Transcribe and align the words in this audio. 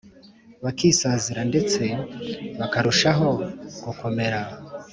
bakisāzira 0.63 1.41
ndetse 1.51 1.83
bakarushaho 2.59 3.29
gukomera’ 3.83 4.39